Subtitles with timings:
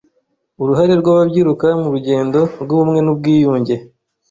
[0.61, 3.75] Uruhare rw ababyiruka mu rugendo rw ubumwe n ubwiyunge